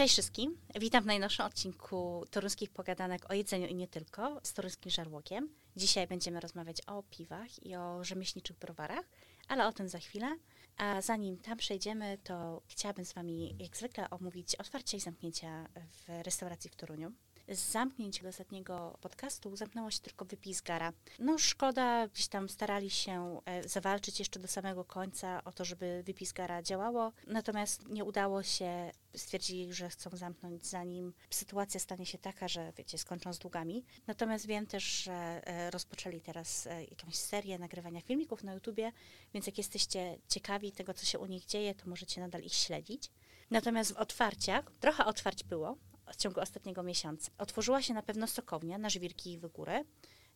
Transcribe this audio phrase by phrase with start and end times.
[0.00, 0.58] Cześć wszystkim.
[0.80, 5.48] Witam w najnowszym odcinku Toruńskich Pogadanek o jedzeniu i nie tylko z Toruńskim Żarłokiem.
[5.76, 9.04] Dzisiaj będziemy rozmawiać o piwach i o rzemieślniczych browarach,
[9.48, 10.36] ale o tym za chwilę.
[10.76, 16.24] A zanim tam przejdziemy, to chciałabym z Wami jak zwykle omówić otwarcie i zamknięcia w
[16.24, 17.12] restauracji w Toruniu.
[17.50, 20.92] Z zamknięć ostatniego podcastu zamknęło się tylko wypis gara.
[21.18, 26.02] No szkoda, gdzieś tam starali się e, zawalczyć jeszcze do samego końca o to, żeby
[26.06, 28.90] wypis gara działało, natomiast nie udało się.
[29.16, 33.84] Stwierdzili, że chcą zamknąć zanim sytuacja stanie się taka, że wiecie, skończą z długami.
[34.06, 35.12] Natomiast wiem też, że
[35.46, 38.92] e, rozpoczęli teraz e, jakąś serię nagrywania filmików na YouTubie,
[39.34, 43.10] więc jak jesteście ciekawi tego, co się u nich dzieje, to możecie nadal ich śledzić.
[43.50, 45.76] Natomiast w otwarciach, trochę otwarć było,
[46.12, 47.30] w ciągu ostatniego miesiąca.
[47.38, 49.84] Otworzyła się na pewno sokownia na Żwirki i Wygóry.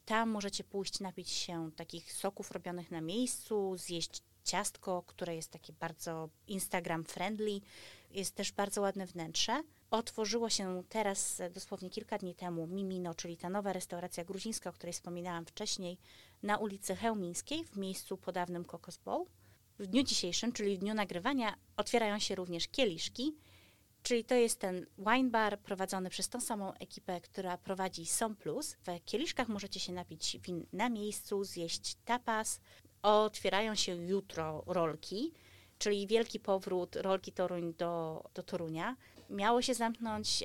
[0.05, 5.73] Tam możecie pójść napić się takich soków robionych na miejscu, zjeść ciastko, które jest takie
[5.73, 7.61] bardzo Instagram friendly.
[8.11, 9.63] Jest też bardzo ładne wnętrze.
[9.91, 14.93] Otworzyło się teraz, dosłownie kilka dni temu, Mimino, czyli ta nowa restauracja gruzińska, o której
[14.93, 15.99] wspominałam wcześniej,
[16.43, 19.27] na ulicy Chełmińskiej, w miejscu po dawnym Kokos Bowl.
[19.79, 23.35] W dniu dzisiejszym, czyli w dniu nagrywania, otwierają się również kieliszki
[24.05, 28.75] Czyli to jest ten wine bar prowadzony przez tą samą ekipę, która prowadzi Som Plus.
[28.75, 32.61] W kieliszkach możecie się napić win na miejscu, zjeść tapas.
[33.03, 35.33] Otwierają się jutro rolki,
[35.79, 38.97] czyli wielki powrót rolki Toruń do, do Torunia.
[39.31, 40.45] Miało się zamknąć,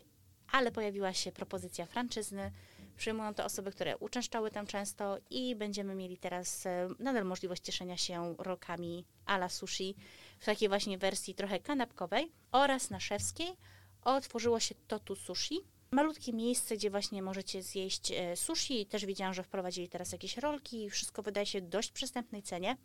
[0.52, 2.52] ale pojawiła się propozycja franczyzny.
[2.97, 7.97] Przyjmują to osoby, które uczęszczały tam często i będziemy mieli teraz e, nadal możliwość cieszenia
[7.97, 9.95] się rolkami a la sushi
[10.40, 13.58] w takiej właśnie wersji trochę kanapkowej oraz na Szewskiej
[14.04, 15.59] otworzyło się Totu Sushi.
[15.92, 18.86] Malutkie miejsce, gdzie właśnie możecie zjeść e, sushi.
[18.86, 20.90] Też widziałam, że wprowadzili teraz jakieś rolki.
[20.90, 22.78] Wszystko wydaje się dość przystępnej cenie.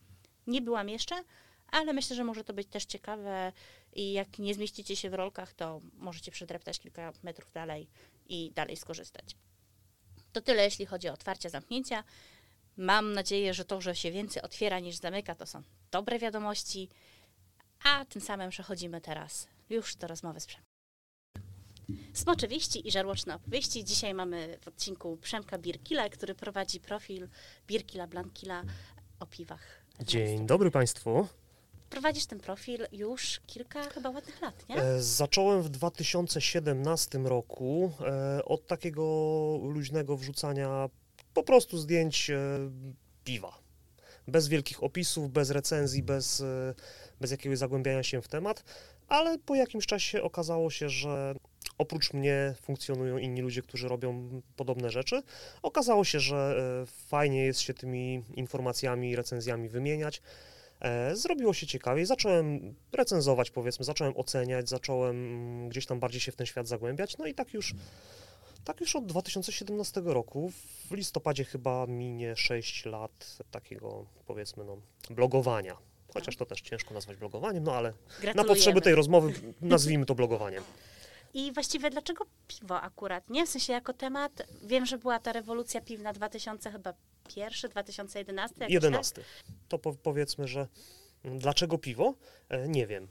[0.46, 1.14] Nie byłam jeszcze,
[1.70, 3.52] ale myślę, że może to być też ciekawe
[3.92, 7.88] i jak nie zmieścicie się w rolkach, to możecie przedreptać kilka metrów dalej
[8.26, 9.36] i dalej skorzystać.
[10.32, 12.04] To tyle, jeśli chodzi o otwarcia, zamknięcia.
[12.76, 16.88] Mam nadzieję, że to, że się więcej otwiera niż zamyka, to są dobre wiadomości.
[17.84, 20.74] A tym samym przechodzimy teraz już do rozmowy z Przemkiem.
[22.12, 23.84] Smoczywiści i żarłoczne opowieści.
[23.84, 27.28] Dzisiaj mamy w odcinku Przemka Birkila, który prowadzi profil
[27.66, 28.62] Birkila Blankila
[29.20, 29.84] o piwach.
[30.00, 31.28] Dzień dobry Państwu.
[31.90, 34.76] Prowadzisz ten profil już kilka chyba ładnych lat, nie?
[34.76, 39.02] E, zacząłem w 2017 roku e, od takiego
[39.62, 40.88] luźnego wrzucania
[41.34, 42.38] po prostu zdjęć e,
[43.24, 43.58] piwa.
[44.28, 46.74] Bez wielkich opisów, bez recenzji, bez, e,
[47.24, 48.64] bez jakiegoś zagłębiania się w temat,
[49.08, 51.34] ale po jakimś czasie okazało się, że
[51.78, 55.22] oprócz mnie funkcjonują inni ludzie, którzy robią podobne rzeczy.
[55.62, 60.22] Okazało się, że e, fajnie jest się tymi informacjami, recenzjami wymieniać.
[61.12, 66.36] Zrobiło się ciekawiej, zacząłem recenzować, powiedzmy, zacząłem oceniać, zacząłem mm, gdzieś tam bardziej się w
[66.36, 67.74] ten świat zagłębiać, no i tak już
[68.64, 70.50] tak już od 2017 roku,
[70.90, 74.76] w listopadzie chyba minie 6 lat takiego, powiedzmy, no,
[75.10, 75.76] blogowania.
[76.14, 77.92] Chociaż to też ciężko nazwać blogowaniem, no ale
[78.34, 80.64] na potrzeby tej rozmowy nazwijmy to blogowaniem.
[81.34, 83.30] I właściwie dlaczego piwo akurat?
[83.30, 84.42] Nie w sensie jako temat.
[84.62, 86.94] Wiem, że była ta rewolucja piwna 2000 chyba
[87.34, 88.66] pierwszy, 2011.
[88.68, 89.14] 11.
[89.14, 89.24] Tak?
[89.68, 90.66] To po, powiedzmy, że
[91.24, 92.14] dlaczego piwo?
[92.48, 93.08] E, nie wiem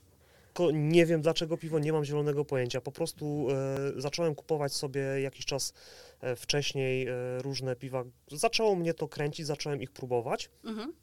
[0.73, 2.81] nie wiem dlaczego piwo, nie mam zielonego pojęcia.
[2.81, 5.73] Po prostu e, zacząłem kupować sobie jakiś czas
[6.21, 8.03] e, wcześniej różne piwa.
[8.31, 10.49] Zaczęło mnie to kręcić, zacząłem ich próbować.
[10.63, 10.93] Mhm.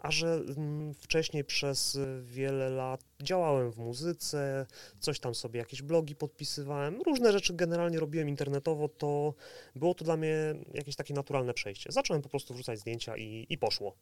[0.00, 4.66] A że mm, wcześniej przez wiele lat działałem w muzyce,
[5.00, 9.34] coś tam sobie jakieś blogi podpisywałem, różne rzeczy generalnie robiłem internetowo, to
[9.76, 11.92] było to dla mnie jakieś takie naturalne przejście.
[11.92, 13.96] Zacząłem po prostu wrzucać zdjęcia i, i poszło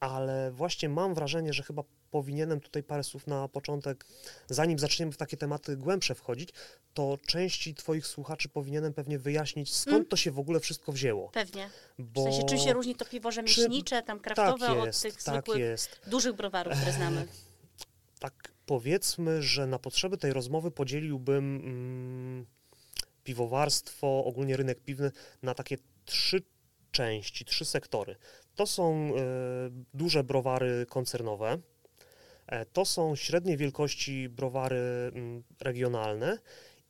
[0.00, 4.06] ale właśnie mam wrażenie, że chyba powinienem tutaj parę słów na początek,
[4.46, 6.50] zanim zaczniemy w takie tematy głębsze wchodzić,
[6.94, 10.06] to części Twoich słuchaczy powinienem pewnie wyjaśnić, skąd mm.
[10.06, 11.28] to się w ogóle wszystko wzięło.
[11.28, 11.70] Pewnie.
[11.98, 12.20] Bo...
[12.20, 15.34] W sensie, czym się różni to piwo rzemieślnicze, tam kraftowe tak jest, od tych tak
[15.34, 16.00] zwykłych, jest.
[16.06, 17.26] dużych browarów, które znamy?
[18.26, 22.46] Tak, powiedzmy, że na potrzeby tej rozmowy podzieliłbym mm,
[23.24, 25.10] piwowarstwo, ogólnie rynek piwny
[25.42, 26.42] na takie trzy
[26.90, 28.16] części, trzy sektory.
[28.54, 29.20] To są e,
[29.94, 31.58] duże browary koncernowe,
[32.46, 36.38] e, to są średniej wielkości browary mm, regionalne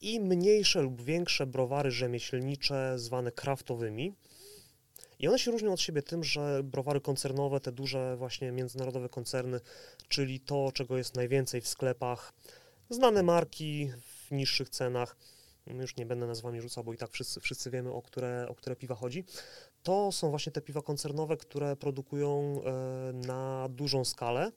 [0.00, 4.12] i mniejsze lub większe browary rzemieślnicze zwane kraftowymi.
[5.18, 9.60] I one się różnią od siebie tym, że browary koncernowe, te duże właśnie międzynarodowe koncerny,
[10.08, 12.32] czyli to, czego jest najwięcej w sklepach,
[12.90, 15.16] znane marki w niższych cenach,
[15.66, 18.76] już nie będę nazwami rzucał, bo i tak wszyscy, wszyscy wiemy, o które, o które
[18.76, 19.24] piwa chodzi
[19.86, 24.52] to są właśnie te piwa koncernowe, które produkują e, na dużą skalę,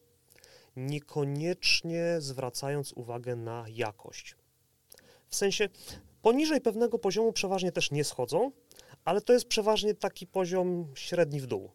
[0.76, 4.36] niekoniecznie zwracając uwagę na jakość.
[5.28, 5.70] W sensie
[6.22, 8.52] poniżej pewnego poziomu przeważnie też nie schodzą,
[9.06, 11.72] ale to jest przeważnie taki poziom średni w dół.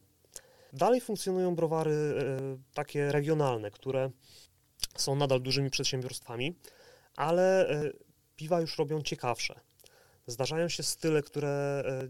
[0.72, 4.10] Dalej funkcjonują browary e, takie regionalne, które
[4.96, 6.54] są nadal dużymi przedsiębiorstwami,
[7.16, 7.90] ale e,
[8.36, 9.60] piwa już robią ciekawsze.
[10.26, 12.08] Zdarzają się style, które e,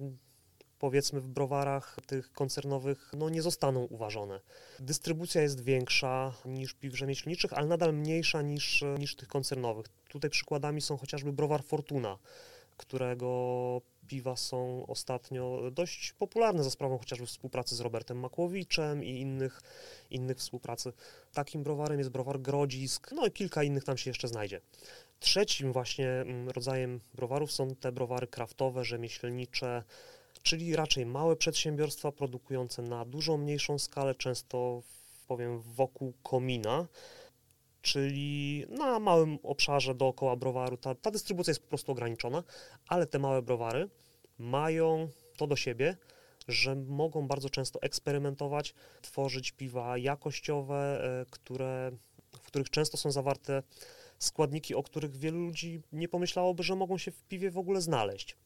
[0.79, 4.41] powiedzmy w browarach tych koncernowych no, nie zostaną uważone.
[4.81, 9.87] Dystrybucja jest większa niż piw rzemieślniczych, ale nadal mniejsza niż, niż tych koncernowych.
[10.09, 12.19] Tutaj przykładami są chociażby browar Fortuna,
[12.77, 19.61] którego piwa są ostatnio dość popularne za sprawą chociażby współpracy z Robertem Makłowiczem i innych,
[20.11, 20.93] innych współpracy.
[21.33, 24.61] Takim browarem jest browar Grodzisk, no i kilka innych tam się jeszcze znajdzie.
[25.21, 29.83] Trzecim właśnie mm, rodzajem browarów są te browary kraftowe, rzemieślnicze,
[30.43, 34.83] czyli raczej małe przedsiębiorstwa produkujące na dużo mniejszą skalę, często
[35.27, 36.87] powiem wokół komina,
[37.85, 40.77] czyli na małym obszarze dookoła browaru.
[40.77, 42.43] Ta, ta dystrybucja jest po prostu ograniczona,
[42.89, 43.89] ale te małe browary
[44.39, 45.97] mają to do siebie,
[46.49, 51.91] że mogą bardzo często eksperymentować, tworzyć piwa jakościowe, e, które,
[52.43, 53.63] w których często są zawarte
[54.19, 58.37] składniki, o których wielu ludzi nie pomyślałoby, że mogą się w piwie w ogóle znaleźć.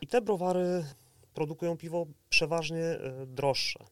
[0.00, 0.84] I te browary
[1.34, 3.84] produkują piwo przeważnie e, droższe,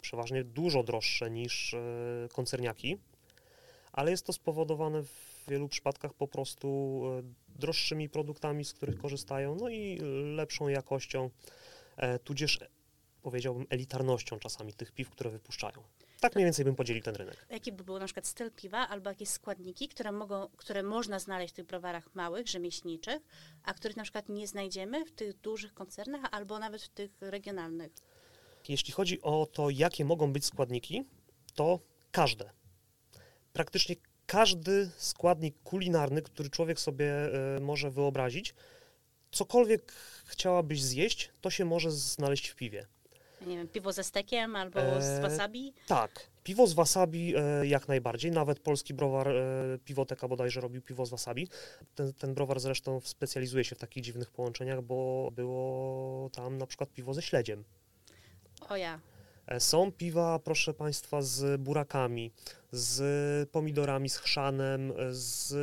[0.00, 1.80] przeważnie dużo droższe niż e,
[2.32, 2.98] koncerniaki,
[3.92, 7.22] ale jest to spowodowane w wielu przypadkach po prostu e,
[7.58, 9.98] droższymi produktami, z których korzystają, no i
[10.36, 11.30] lepszą jakością,
[12.24, 12.58] tudzież
[13.22, 15.82] powiedziałbym elitarnością czasami tych piw, które wypuszczają.
[16.20, 17.46] Tak mniej więcej bym podzielił ten rynek.
[17.50, 21.54] Jaki by był na przykład styl piwa albo jakieś składniki, które, mogą, które można znaleźć
[21.54, 23.22] w tych browarach małych, rzemieślniczych,
[23.62, 27.92] a których na przykład nie znajdziemy w tych dużych koncernach albo nawet w tych regionalnych?
[28.68, 31.04] Jeśli chodzi o to, jakie mogą być składniki,
[31.54, 31.80] to
[32.10, 32.50] każde.
[33.52, 33.96] Praktycznie
[34.26, 38.54] każdy składnik kulinarny, który człowiek sobie y, może wyobrazić,
[39.30, 39.92] cokolwiek
[40.24, 42.86] chciałabyś zjeść, to się może znaleźć w piwie
[43.46, 45.74] nie wiem, piwo ze stekiem albo z e, wasabi?
[45.86, 48.30] Tak, piwo z wasabi e, jak najbardziej.
[48.30, 51.48] Nawet polski browar e, Piwoteka bodajże robił piwo z wasabi.
[51.94, 56.92] Ten, ten browar zresztą specjalizuje się w takich dziwnych połączeniach, bo było tam na przykład
[56.92, 57.64] piwo ze śledziem.
[58.68, 59.00] O ja.
[59.52, 62.32] E, są piwa, proszę Państwa, z burakami,
[62.72, 65.54] z pomidorami, z chrzanem, z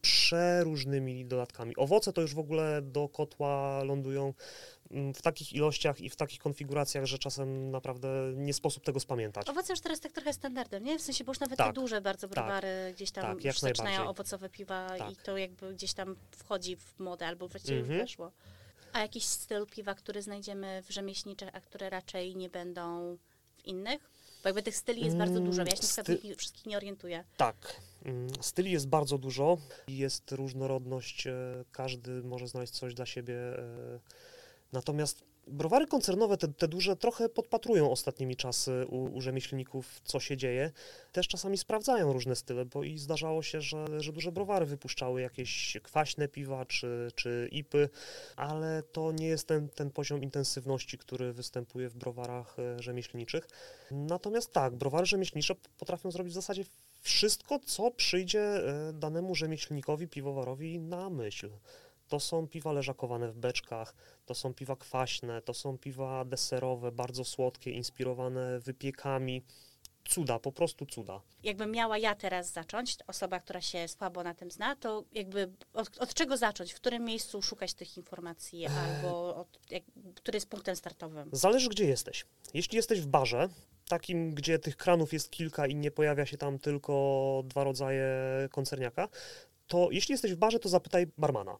[0.00, 1.76] przeróżnymi dodatkami.
[1.76, 4.34] Owoce to już w ogóle do kotła lądują
[4.90, 9.48] mm, w takich ilościach i w takich konfiguracjach, że czasem naprawdę nie sposób tego spamiętać.
[9.48, 10.98] Owoce już teraz tak trochę standardem, nie?
[10.98, 12.34] W sensie, bo już nawet tak, te duże bardzo tak.
[12.34, 15.12] browary tak, gdzieś tam tak, już zaczynają owocowe piwa tak.
[15.12, 18.00] i to jakby gdzieś tam wchodzi w modę albo właściwie mhm.
[18.00, 18.32] weszło.
[18.92, 23.16] A jakiś styl piwa, który znajdziemy w rzemieślniczych, a które raczej nie będą
[23.56, 24.10] w innych?
[24.42, 26.02] Bo jakby tych styli jest bardzo dużo, ja się Sty...
[26.28, 27.24] na wszystkich nie orientuję.
[27.36, 29.58] Tak, mm, styli jest bardzo dużo,
[29.88, 33.34] jest różnorodność, e, każdy może znaleźć coś dla siebie.
[33.58, 33.98] E,
[34.72, 40.36] natomiast browary koncernowe, te, te, duże, trochę podpatrują ostatnimi czasy u, u, rzemieślników, co się
[40.36, 40.72] dzieje.
[41.12, 45.76] Też czasami sprawdzają różne style, bo i zdarzało się, że, że duże browary wypuszczały jakieś
[45.82, 47.88] kwaśne piwa czy, czy ipy,
[48.36, 53.48] ale to nie jest ten, ten poziom intensywności, który występuje w browarach e, rzemieślniczych.
[53.90, 56.64] Natomiast tak, browary rzemieślnicze potrafią zrobić w zasadzie
[57.00, 61.50] wszystko, co przyjdzie e, danemu rzemieślnikowi, piwowarowi na myśl.
[62.12, 63.94] To są piwa leżakowane w beczkach,
[64.26, 69.42] to są piwa kwaśne, to są piwa deserowe, bardzo słodkie, inspirowane wypiekami.
[70.04, 71.20] Cuda, po prostu cuda.
[71.42, 75.98] Jakbym miała ja teraz zacząć, osoba, która się słabo na tym zna, to jakby od,
[75.98, 76.72] od czego zacząć?
[76.72, 79.82] W którym miejscu szukać tych informacji albo od, jak,
[80.14, 81.30] który jest punktem startowym?
[81.32, 82.26] Zależy, gdzie jesteś.
[82.54, 83.48] Jeśli jesteś w barze,
[83.88, 88.08] takim, gdzie tych kranów jest kilka i nie pojawia się tam tylko dwa rodzaje
[88.50, 89.08] koncerniaka,
[89.66, 91.56] to jeśli jesteś w barze, to zapytaj barmana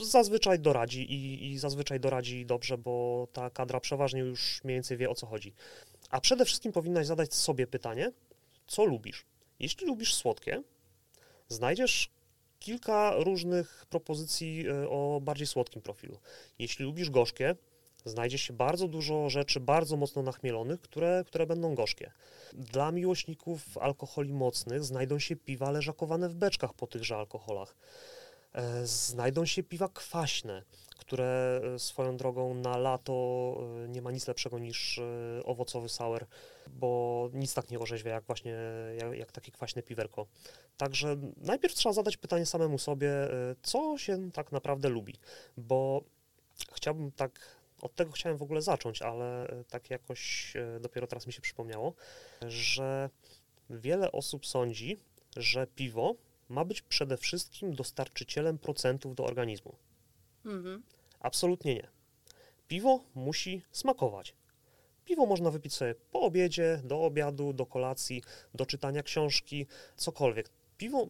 [0.00, 5.10] zazwyczaj doradzi i, i zazwyczaj doradzi dobrze, bo ta kadra przeważnie już mniej więcej wie
[5.10, 5.52] o co chodzi.
[6.10, 8.12] A przede wszystkim powinnaś zadać sobie pytanie,
[8.66, 9.26] co lubisz.
[9.58, 10.62] Jeśli lubisz słodkie,
[11.48, 12.10] znajdziesz
[12.58, 16.18] kilka różnych propozycji e, o bardziej słodkim profilu.
[16.58, 17.56] Jeśli lubisz gorzkie,
[18.04, 22.12] znajdzie się bardzo dużo rzeczy bardzo mocno nachmielonych, które, które będą gorzkie.
[22.52, 27.76] Dla miłośników alkoholi mocnych znajdą się piwa leżakowane w beczkach po tychże alkoholach.
[28.52, 30.62] E, znajdą się piwa kwaśne,
[30.98, 33.12] które e, swoją drogą na lato
[33.84, 35.00] e, nie ma nic lepszego niż
[35.44, 36.26] owocowy sour,
[36.66, 38.56] bo nic tak nie orzeźwia jak właśnie
[38.98, 40.26] jak, jak takie kwaśne piwerko.
[40.76, 43.10] Także najpierw trzeba zadać pytanie samemu sobie,
[43.62, 45.14] co się tak naprawdę lubi,
[45.56, 46.04] bo
[46.72, 51.40] chciałbym tak od tego chciałem w ogóle zacząć, ale tak jakoś dopiero teraz mi się
[51.40, 51.94] przypomniało,
[52.46, 53.10] że
[53.70, 54.96] wiele osób sądzi,
[55.36, 56.14] że piwo
[56.48, 59.74] ma być przede wszystkim dostarczycielem procentów do organizmu.
[60.44, 60.82] Mhm.
[61.20, 61.88] Absolutnie nie.
[62.68, 64.34] Piwo musi smakować.
[65.04, 68.22] Piwo można wypić sobie po obiedzie, do obiadu, do kolacji,
[68.54, 70.50] do czytania książki, cokolwiek.
[70.78, 71.08] Piwo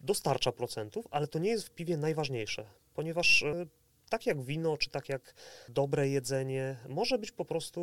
[0.00, 3.66] dostarcza procentów, ale to nie jest w piwie najważniejsze, ponieważ e,
[4.08, 5.34] tak jak wino, czy tak jak
[5.68, 7.80] dobre jedzenie, może być po prostu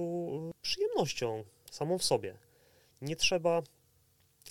[0.50, 2.38] e, przyjemnością samą w sobie.
[3.02, 3.62] Nie trzeba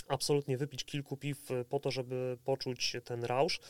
[0.08, 3.60] absolutnie wypić kilku piw e, po to, żeby poczuć ten rausz,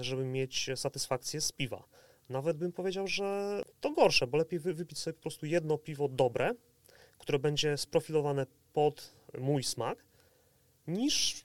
[0.00, 1.84] żeby mieć satysfakcję z piwa.
[2.28, 6.50] Nawet bym powiedział, że to gorsze, bo lepiej wypić sobie po prostu jedno piwo dobre,
[7.18, 10.04] które będzie sprofilowane pod mój smak,
[10.86, 11.44] niż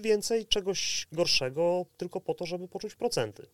[0.00, 3.46] więcej czegoś gorszego tylko po to, żeby poczuć procenty.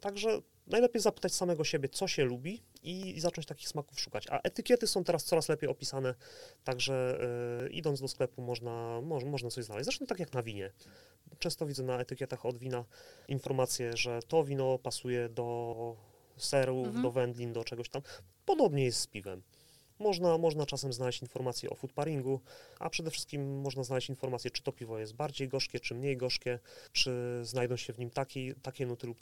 [0.00, 4.26] Także najlepiej zapytać samego siebie, co się lubi i, i zacząć takich smaków szukać.
[4.30, 6.14] A etykiety są teraz coraz lepiej opisane,
[6.64, 7.18] także
[7.66, 9.84] y, idąc do sklepu można, mo, można coś znaleźć.
[9.84, 10.72] Zresztą tak jak na winie.
[11.38, 12.84] Często widzę na etykietach od wina
[13.28, 15.96] informacje, że to wino pasuje do
[16.36, 17.02] serów, mhm.
[17.02, 18.02] do wędlin, do czegoś tam.
[18.46, 19.42] Podobnie jest z piwem.
[19.98, 22.40] Można, można czasem znaleźć informacje o food pairingu,
[22.78, 26.58] a przede wszystkim można znaleźć informacje, czy to piwo jest bardziej gorzkie, czy mniej gorzkie,
[26.92, 29.18] czy znajdą się w nim takie, takie nuty lub,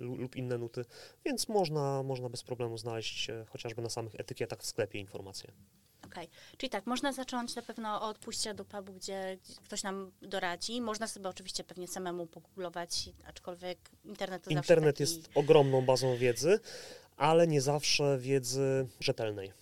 [0.00, 0.84] lub inne nuty,
[1.24, 5.52] więc można, można bez problemu znaleźć chociażby na samych etykietach w sklepie informacje.
[6.06, 6.56] Okej, okay.
[6.56, 10.80] czyli tak, można zacząć na pewno od pójścia do pubu, gdzie ktoś nam doradzi.
[10.80, 15.02] Można sobie oczywiście pewnie samemu pogooglować, aczkolwiek internet to Internet taki...
[15.02, 16.60] jest ogromną bazą wiedzy,
[17.16, 19.52] ale nie zawsze wiedzy rzetelnej.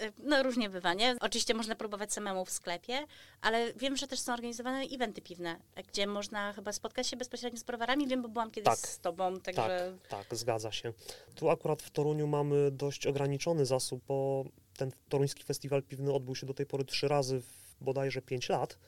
[0.00, 1.16] E, no różnie bywa, nie?
[1.20, 3.06] Oczywiście można próbować samemu w sklepie,
[3.40, 5.56] ale wiem, że też są organizowane eventy piwne,
[5.88, 8.08] gdzie można chyba spotkać się bezpośrednio z browarami.
[8.08, 9.96] Wiem, bo byłam kiedyś tak, z tobą, także...
[10.08, 10.92] Tak, tak, zgadza się.
[11.34, 14.44] Tu akurat w Toruniu mamy dość ograniczony zasób, bo
[14.76, 18.78] ten toruński festiwal piwny odbył się do tej pory trzy razy w bodajże pięć lat,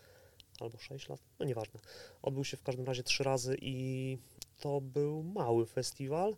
[0.61, 1.81] albo sześć lat, no nieważne.
[2.23, 4.19] Odbył się w każdym razie trzy razy i
[4.61, 6.37] to był mały festiwal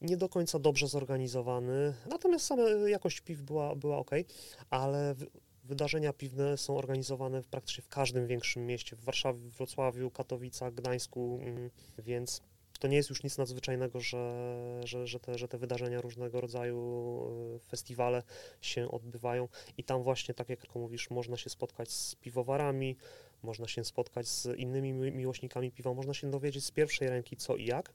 [0.00, 4.10] nie do końca dobrze zorganizowany, natomiast sama jakość piw była, była ok,
[4.70, 5.14] ale
[5.64, 11.70] wydarzenia piwne są organizowane praktycznie w każdym większym mieście, w Warszawie, Wrocławiu, Katowicach, Gdańsku, mm,
[11.98, 12.42] więc
[12.78, 16.78] to nie jest już nic nadzwyczajnego, że, że, że, te, że te wydarzenia różnego rodzaju,
[17.56, 18.22] e, festiwale
[18.60, 19.48] się odbywają.
[19.78, 22.96] I tam właśnie, tak jak mówisz, można się spotkać z piwowarami,
[23.42, 27.66] można się spotkać z innymi miłośnikami piwa, można się dowiedzieć z pierwszej ręki co i
[27.66, 27.92] jak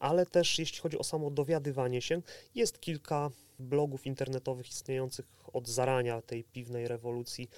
[0.00, 2.22] ale też jeśli chodzi o samo dowiadywanie się,
[2.54, 7.50] jest kilka blogów internetowych istniejących od zarania tej piwnej rewolucji,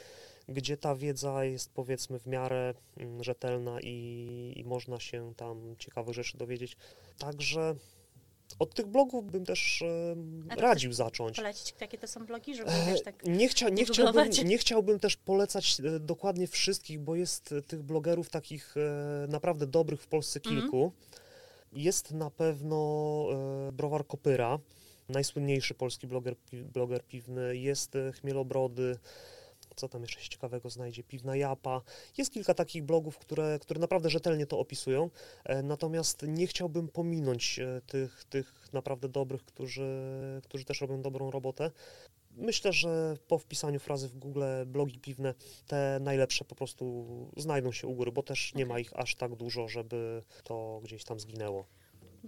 [0.48, 6.14] gdzie ta wiedza jest powiedzmy w miarę mm, rzetelna i, i można się tam ciekawe
[6.14, 6.76] rzeczy dowiedzieć.
[7.18, 7.74] Także
[8.58, 11.36] od tych blogów bym też e, radził zacząć.
[11.36, 15.16] Polecić, jakie to są blogi, żeby e, tak nie, chcia, nie, chciałbym, nie chciałbym też
[15.16, 20.60] polecać e, dokładnie wszystkich, bo jest tych blogerów takich e, naprawdę dobrych w Polsce mhm.
[20.60, 20.82] kilku.
[20.82, 21.21] Mm.
[21.72, 22.76] Jest na pewno
[23.68, 24.58] e, browar Kopyra,
[25.08, 27.56] najsłynniejszy polski bloger, bloger piwny.
[27.56, 28.98] Jest e, Chmielobrody,
[29.76, 31.82] co tam jeszcze się ciekawego znajdzie, Piwna Japa.
[32.18, 35.10] Jest kilka takich blogów, które, które naprawdę rzetelnie to opisują,
[35.44, 40.00] e, natomiast nie chciałbym pominąć tych, tych naprawdę dobrych, którzy,
[40.44, 41.70] którzy też robią dobrą robotę.
[42.36, 45.34] Myślę, że po wpisaniu frazy w Google blogi piwne,
[45.66, 48.74] te najlepsze po prostu znajdą się u góry, bo też nie okay.
[48.74, 51.66] ma ich aż tak dużo, żeby to gdzieś tam zginęło.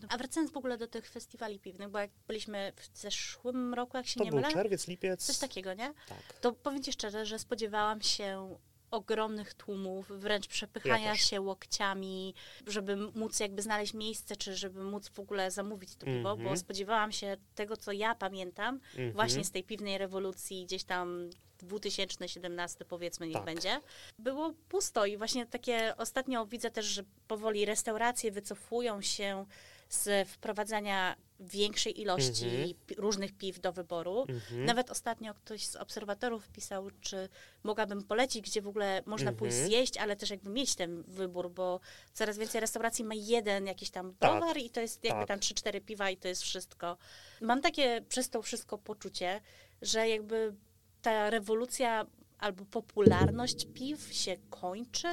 [0.08, 4.06] A wracając w ogóle do tych festiwali piwnych, bo jak byliśmy w zeszłym roku, jak
[4.06, 4.52] się to nie był mylę.
[4.52, 5.26] czerwiec, lipiec.
[5.26, 5.94] Coś takiego, nie?
[6.08, 6.38] Tak.
[6.40, 8.56] To powiem Ci szczerze, że spodziewałam się
[8.94, 12.34] ogromnych tłumów, wręcz przepychania ja się łokciami,
[12.66, 16.24] żeby móc jakby znaleźć miejsce, czy żeby móc w ogóle zamówić to piwo, mm -hmm.
[16.24, 16.56] bo mhm.
[16.56, 19.14] spodziewałam się tego, co ja pamiętam, mm -hmm.
[19.14, 23.44] właśnie z tej piwnej rewolucji gdzieś tam 2017 powiedzmy niech tak.
[23.44, 23.80] będzie,
[24.18, 29.46] było pusto i właśnie takie ostatnio widzę też, że powoli restauracje wycofują się
[29.88, 32.74] z wprowadzania większej ilości mm -hmm.
[32.96, 34.26] różnych piw do wyboru.
[34.28, 34.64] Mm -hmm.
[34.64, 37.28] Nawet ostatnio ktoś z obserwatorów pisał, czy
[37.62, 39.38] mogłabym polecić, gdzie w ogóle można mm -hmm.
[39.38, 41.80] pójść zjeść, ale też jakby mieć ten wybór, bo
[42.12, 44.62] coraz więcej restauracji ma jeden jakiś tam browar tak.
[44.62, 45.28] i to jest jakby tak.
[45.28, 46.96] tam 3-4 piwa i to jest wszystko.
[47.40, 49.40] Mam takie przez to wszystko poczucie,
[49.82, 50.54] że jakby
[51.02, 52.06] ta rewolucja
[52.38, 55.08] albo popularność piw się kończy,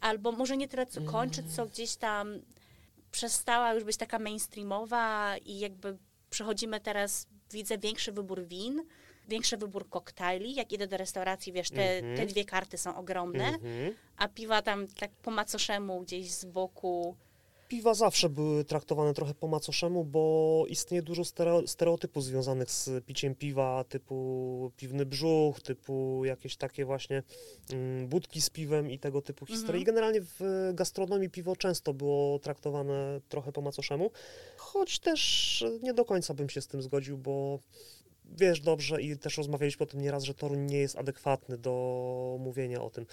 [0.00, 2.40] albo może nie tyle co kończy, co gdzieś tam
[3.16, 5.98] przestała już być taka mainstreamowa i jakby
[6.30, 8.82] przechodzimy teraz, widzę większy wybór win,
[9.28, 10.54] większy wybór koktajli.
[10.54, 12.16] Jak idę do restauracji, wiesz, te, mm -hmm.
[12.16, 13.92] te dwie karty są ogromne, mm -hmm.
[14.16, 17.16] a piwa tam tak po macoszemu gdzieś z boku
[17.68, 21.22] Piwa zawsze były traktowane trochę po macoszemu, bo istnieje dużo
[21.66, 27.22] stereotypów związanych z piciem piwa, typu piwny brzuch, typu jakieś takie właśnie
[27.72, 29.80] mm, budki z piwem i tego typu historie.
[29.80, 29.84] Mhm.
[29.84, 34.10] Generalnie w gastronomii piwo często było traktowane trochę po macoszemu,
[34.56, 37.58] choć też nie do końca bym się z tym zgodził, bo
[38.24, 42.82] wiesz dobrze i też rozmawialiśmy o tym nieraz, że Toruń nie jest adekwatny do mówienia
[42.82, 43.06] o tym.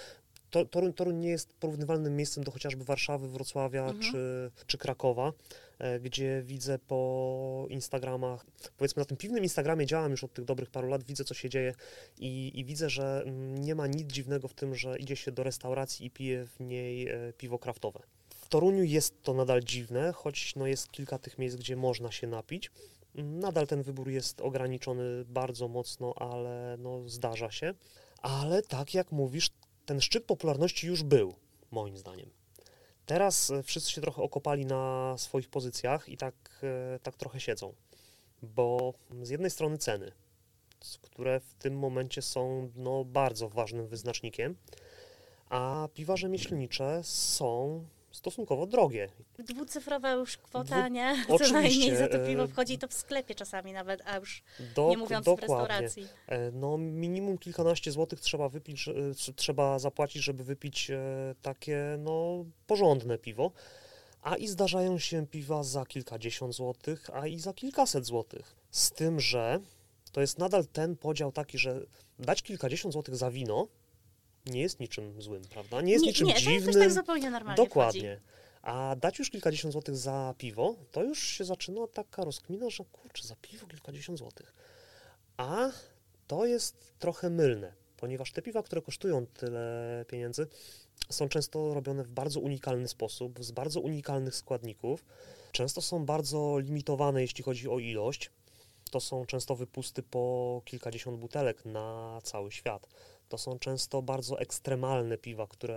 [0.72, 4.02] Toruń, Toruń nie jest porównywalnym miejscem do chociażby Warszawy, Wrocławia mhm.
[4.02, 5.34] czy, czy Krakowa,
[5.80, 8.46] e, gdzie widzę po Instagramach,
[8.78, 11.50] powiedzmy na tym piwnym Instagramie działam już od tych dobrych paru lat, widzę co się
[11.50, 11.74] dzieje
[12.20, 15.44] i, i widzę, że mm, nie ma nic dziwnego w tym, że idzie się do
[15.44, 18.00] restauracji i pije w niej e, piwo kraftowe.
[18.30, 22.28] W Toruniu jest to nadal dziwne, choć no, jest kilka tych miejsc, gdzie można się
[22.28, 22.72] napić.
[23.16, 27.74] Nadal ten wybór jest ograniczony bardzo mocno, ale no, zdarza się.
[28.22, 29.50] Ale tak jak mówisz,
[29.86, 31.34] ten szczyt popularności już był,
[31.72, 32.30] moim zdaniem.
[33.06, 37.74] Teraz e, wszyscy się trochę okopali na swoich pozycjach i tak, e, tak trochę siedzą,
[38.42, 40.12] bo z jednej strony ceny,
[41.02, 44.56] które w tym momencie są no, bardzo ważnym wyznacznikiem,
[45.50, 49.10] a piwa rzemieślnicze są stosunkowo drogie.
[49.40, 50.94] Dwucyfrowa już kwota, Dwu...
[50.94, 51.16] nie?
[51.28, 51.54] Co Oczywiście.
[51.54, 54.44] najmniej za to piwo e, wchodzi to w sklepie czasami nawet, a już
[54.76, 55.48] do, nie mówiąc dokładnie.
[55.48, 56.08] w restauracji.
[56.28, 58.90] E, no minimum kilkanaście złotych trzeba wypić,
[59.36, 61.00] trzeba zapłacić, żeby wypić e,
[61.42, 63.52] takie no porządne piwo.
[64.22, 68.56] A i zdarzają się piwa za kilkadziesiąt złotych, a i za kilkaset złotych.
[68.72, 69.60] Z tym, że
[70.12, 71.82] to jest nadal ten podział taki, że
[72.20, 73.68] dać kilkadziesiąt złotych za wino,
[74.46, 75.82] nie jest niczym złym, prawda?
[75.82, 76.68] Nie jest nie, niczym nie, dziwnym.
[76.68, 78.22] Nie, to tak zupełnie normalnie Dokładnie.
[78.62, 83.28] A dać już kilkadziesiąt złotych za piwo, to już się zaczyna taka rozkmina, że kurczę,
[83.28, 84.54] za piwo kilkadziesiąt złotych.
[85.38, 85.70] A
[86.28, 90.48] to jest trochę mylne, ponieważ te piwa, które kosztują tyle pieniędzy,
[91.10, 95.06] są często robione w bardzo unikalny sposób, z bardzo unikalnych składników.
[95.52, 98.32] Często są bardzo limitowane, jeśli chodzi o ilość.
[98.92, 102.88] To są często wypusty po kilkadziesiąt butelek na cały świat.
[103.34, 105.76] To są często bardzo ekstremalne piwa, które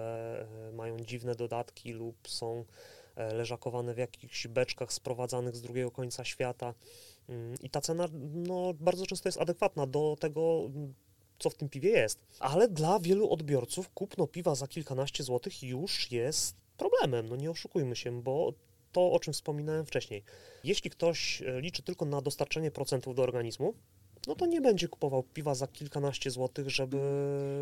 [0.69, 2.65] e, mają dziwne dodatki lub są
[3.17, 6.75] e, leżakowane w jakichś beczkach sprowadzanych z drugiego końca świata.
[7.29, 10.71] Mm, I ta cena no, bardzo często jest adekwatna do tego,
[11.39, 12.27] co w tym piwie jest.
[12.41, 17.29] Ale dla wielu odbiorców kupno piwa za kilkanaście złotych już jest problemem.
[17.29, 18.53] No nie oszukujmy się, bo
[18.93, 20.23] to, o czym wspominałem wcześniej.
[20.65, 23.75] Jeśli ktoś e, liczy tylko na dostarczenie procentów do organizmu,
[24.27, 26.97] no to nie będzie kupował piwa za kilkanaście złotych, żeby...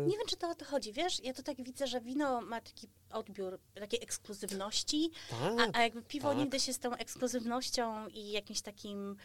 [0.07, 1.23] Nie wiem, czy to o to chodzi, wiesz?
[1.23, 6.01] Ja to tak widzę, że wino ma taki odbiór takiej ekskluzywności, tak, a, a jakby
[6.01, 6.37] piwo tak.
[6.37, 9.15] nigdy się z tą ekskluzywnością i jakimś takim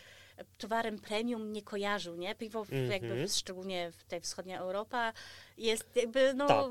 [0.58, 2.34] towarem premium nie kojarzył, nie?
[2.34, 2.92] Piwo mm -hmm.
[2.92, 5.12] jakby szczególnie w tej wschodnia Europa
[5.58, 6.46] jest jakby no...
[6.46, 6.70] Tak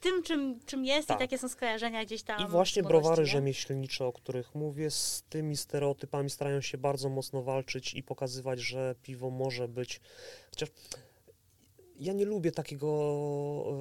[0.00, 1.16] tym, czym, czym jest tak.
[1.16, 2.46] i takie są skojarzenia gdzieś tam.
[2.46, 3.28] I właśnie browary nie?
[3.28, 8.94] rzemieślnicze, o których mówię, z tymi stereotypami starają się bardzo mocno walczyć i pokazywać, że
[9.02, 10.00] piwo może być,
[10.50, 10.68] chociaż
[11.98, 12.88] ja nie lubię takiego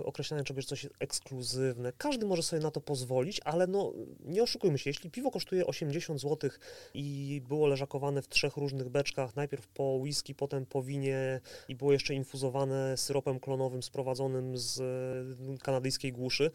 [0.02, 1.94] e, określania czegoś, coś ekskluzywne.
[1.98, 3.94] Każdy może sobie na to pozwolić, ale no
[4.26, 6.50] nie oszukujmy się, jeśli piwo kosztuje 80 zł
[6.94, 11.94] i było leżakowane w trzech różnych beczkach, najpierw po whisky, potem po winie i było
[11.94, 16.52] jeszcze infuzowane syropem klonowym sprowadzonym z e, kanadyjskiej głuszy,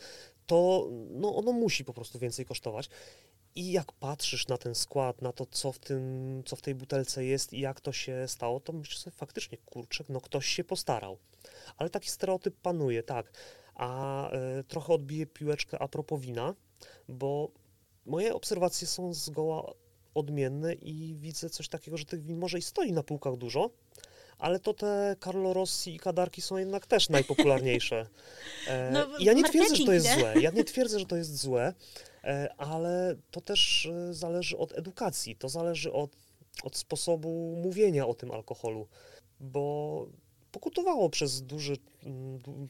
[0.46, 2.88] to no, ono musi po prostu więcej kosztować.
[3.54, 7.24] I jak patrzysz na ten skład, na to, co w, tym, co w tej butelce
[7.24, 11.18] jest i jak to się stało, to myślisz sobie faktycznie, kurczę, no ktoś się postarał.
[11.76, 13.32] Ale taki stereotyp panuje, tak.
[13.74, 16.54] A y, trochę odbiję piłeczkę a propos wina,
[17.08, 17.50] bo
[18.06, 19.72] moje obserwacje są zgoła
[20.14, 23.70] odmienne i widzę coś takiego, że tych win może i stoi na półkach dużo,
[24.38, 28.06] ale to te Carlo Rossi i Kadarki są jednak też najpopularniejsze.
[28.68, 30.34] E, no, ja nie twierdzę, że to jest złe.
[30.40, 31.74] Ja nie twierdzę, że to jest złe,
[32.58, 36.10] ale to też e, zależy od edukacji, to zależy od,
[36.62, 38.88] od sposobu mówienia o tym alkoholu,
[39.40, 40.06] bo
[40.52, 41.76] pokutowało przez duży,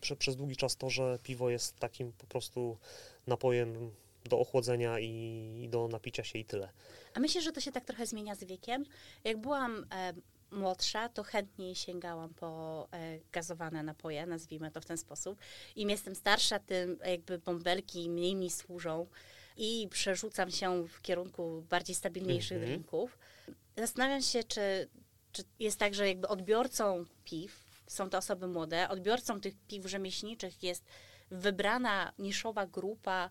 [0.00, 2.78] prze, przez długi czas to, że piwo jest takim po prostu
[3.26, 3.90] napojem
[4.24, 6.68] do ochłodzenia i do napicia się i tyle.
[7.14, 8.84] A myślę, że to się tak trochę zmienia z wiekiem.
[9.24, 10.12] Jak byłam e,
[10.50, 15.38] młodsza, to chętniej sięgałam po e, gazowane napoje, nazwijmy to w ten sposób.
[15.76, 19.06] Im jestem starsza, tym jakby bąbelki mniej mi służą
[19.56, 22.72] i przerzucam się w kierunku bardziej stabilniejszych mm -hmm.
[22.72, 23.18] drinków.
[23.76, 24.88] Zastanawiam się, czy,
[25.32, 30.62] czy jest tak, że jakby odbiorcą piw są to osoby młode, odbiorcą tych piw rzemieślniczych
[30.62, 30.84] jest
[31.30, 33.30] wybrana niszowa grupa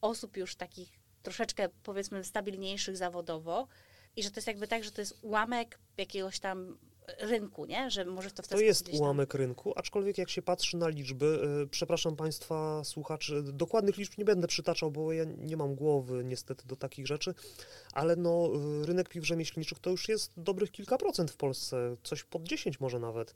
[0.00, 3.68] osób już takich troszeczkę powiedzmy stabilniejszych zawodowo,
[4.16, 6.78] i że to jest jakby tak, że to jest ułamek jakiegoś tam
[7.18, 7.90] rynku, nie?
[7.90, 10.76] Że może to w ten To jest gdzieś tam- ułamek rynku, aczkolwiek jak się patrzy
[10.76, 15.74] na liczby, y, przepraszam Państwa słuchaczy, dokładnych liczb nie będę przytaczał, bo ja nie mam
[15.74, 17.34] głowy niestety do takich rzeczy,
[17.92, 18.50] ale no,
[18.82, 22.80] y, rynek piw rzemieślniczych to już jest dobrych kilka procent w Polsce, coś pod 10
[22.80, 23.34] może nawet,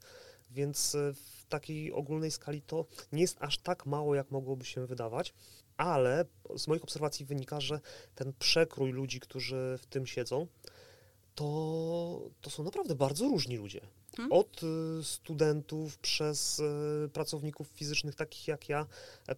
[0.51, 4.85] więc y, w takiej ogólnej skali to nie jest aż tak mało, jak mogłoby się
[4.85, 5.33] wydawać,
[5.77, 7.79] ale z moich obserwacji wynika, że
[8.15, 10.47] ten przekrój ludzi, którzy w tym siedzą,
[11.35, 13.81] to, to są naprawdę bardzo różni ludzie.
[14.17, 14.31] Hmm?
[14.31, 18.85] Od y, studentów przez y, pracowników fizycznych takich jak ja,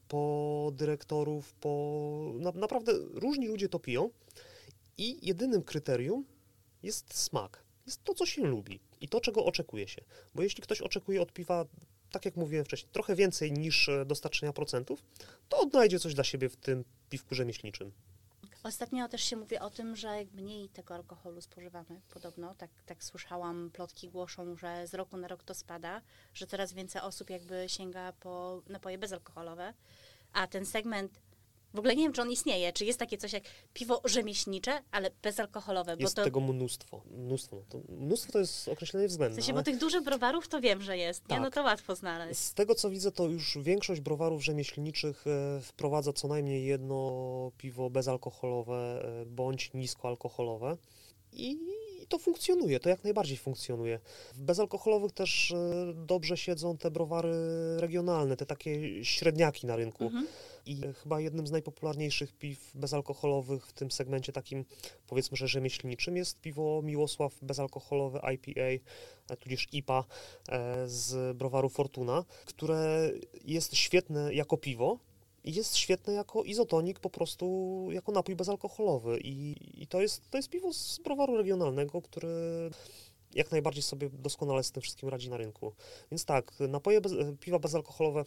[0.07, 4.09] po dyrektorów, po na, naprawdę różni ludzie to piją
[4.97, 6.25] i jedynym kryterium
[6.83, 7.63] jest smak.
[7.85, 10.01] Jest to, co się lubi i to, czego oczekuje się.
[10.35, 11.65] Bo jeśli ktoś oczekuje od piwa,
[12.11, 15.03] tak jak mówiłem wcześniej, trochę więcej niż e, dostarczenia procentów,
[15.49, 17.91] to odnajdzie coś dla siebie w tym piwku rzemieślniczym.
[18.67, 22.55] Ostatnio też się mówi o tym, że mniej tego alkoholu spożywamy, podobno.
[22.55, 26.01] Tak, tak słyszałam, plotki głoszą, że z roku na rok to spada,
[26.33, 29.73] że coraz więcej osób jakby sięga po napoje bezalkoholowe,
[30.33, 31.19] a ten segment,
[31.77, 35.11] w ogóle nie wiem, czy on istnieje, czy jest takie coś jak piwo rzemieślnicze, ale
[35.21, 36.23] bezalkoholowe, Jest to...
[36.23, 37.01] tego mnóstwo.
[37.11, 37.63] Mnóstwo.
[37.69, 39.35] To, mnóstwo to jest określenie W względne.
[39.35, 41.37] sensie, ale- bo tych dużych browarów to wiem, że jest, nie?
[41.39, 41.53] No Tak.
[41.53, 42.39] to łatwo znaleźć.
[42.39, 47.89] Z tego co widzę, to już większość browarów rzemieślniczych e, wprowadza co najmniej jedno piwo
[47.89, 50.77] bezalkoholowe e, bądź niskoalkoholowe.
[51.33, 51.57] I
[52.09, 53.99] to funkcjonuje, to jak najbardziej funkcjonuje.
[54.33, 57.33] W bezalkoholowych też e, dobrze siedzą te browary
[57.77, 60.03] regionalne, te takie średniaki na rynku.
[60.03, 60.27] Mhm.
[60.65, 64.65] I chyba jednym z najpopularniejszych piw bezalkoholowych w tym segmencie takim,
[65.07, 68.83] powiedzmy, że rzemieślniczym jest piwo Miłosław bezalkoholowe IPA,
[69.39, 70.03] tudzież IPA
[70.49, 73.11] e, z browaru Fortuna, które
[73.45, 74.99] jest świetne jako piwo
[75.47, 79.19] i jest świetne jako izotonik, po prostu jako napój bezalkoholowy.
[79.19, 82.29] I, i to, jest, to jest piwo z browaru regionalnego, który
[83.33, 85.73] jak najbardziej sobie doskonale z tym wszystkim radzi na rynku.
[86.11, 88.25] Więc tak, napoje bez, piwa bezalkoholowe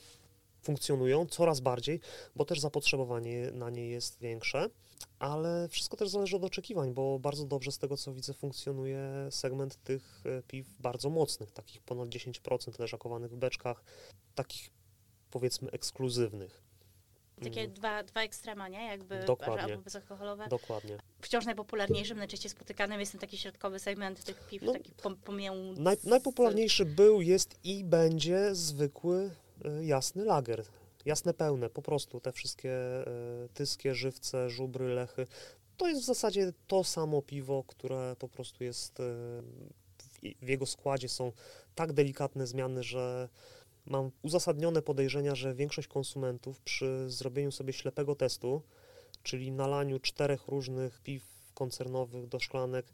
[0.62, 2.00] funkcjonują coraz bardziej,
[2.36, 4.70] bo też zapotrzebowanie na nie jest większe,
[5.18, 9.82] ale wszystko też zależy od oczekiwań, bo bardzo dobrze z tego co widzę funkcjonuje segment
[9.82, 13.84] tych e, piw bardzo mocnych, takich ponad 10% leżakowanych w beczkach,
[14.34, 14.70] takich
[15.30, 16.69] powiedzmy ekskluzywnych.
[17.44, 18.86] Takie Mm, dwa, dwa ekstrema, nie?
[18.86, 19.62] Jakby Dokładnie.
[19.62, 20.48] albo bezalkoholowe.
[20.48, 20.98] Dokładnie.
[21.20, 24.74] Wciąż najpopularniejszym, najczęściej spotykanym jest ten taki środkowy segment tych piw, No,
[25.24, 25.82] pomiędzy...
[25.82, 29.30] Naj, najpopularniejszy był, jest i będzie zwykły
[29.64, 30.64] e, jasny lager.
[31.04, 33.06] Jasne pełne, po prostu te wszystkie e,
[33.54, 35.26] tyskie, żywce, żubry, lechy.
[35.76, 39.04] To jest w zasadzie to samo piwo, które po prostu jest e,
[40.42, 41.32] w jego składzie są
[41.74, 43.28] tak delikatne zmiany, że
[43.86, 48.62] mam uzasadnione podejrzenia, że większość konsumentów przy zrobieniu sobie ślepego testu,
[49.22, 51.22] czyli nalaniu czterech różnych piw
[51.54, 52.86] koncernowych do szklanek,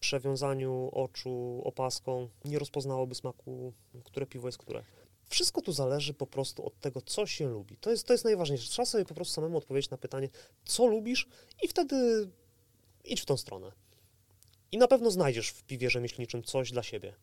[0.00, 3.72] przewiązaniu oczu opaską, nie rozpoznałoby smaku,
[4.04, 4.82] które piwo jest które.
[5.28, 7.76] Wszystko tu zależy po prostu od tego, co się lubi.
[7.76, 8.68] To jest, to jest najważniejsze.
[8.68, 10.28] Trzeba sobie po prostu samemu odpowiedzieć na pytanie,
[10.64, 11.28] co lubisz
[11.62, 12.28] i wtedy
[13.04, 13.72] idź w tą stronę.
[14.72, 17.14] I na pewno znajdziesz w piwie rzemieślniczym coś dla siebie.